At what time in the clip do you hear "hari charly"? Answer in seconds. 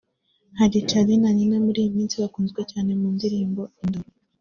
0.59-1.15